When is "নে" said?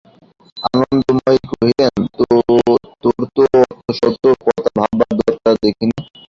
5.89-5.99